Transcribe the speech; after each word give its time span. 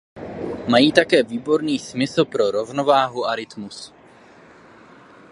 Mají 0.69 0.91
také 0.91 1.23
výborný 1.23 1.79
smysl 1.79 2.25
pro 2.25 2.51
rovnováhu 2.51 3.25
a 3.25 3.35
rytmus. 3.35 3.93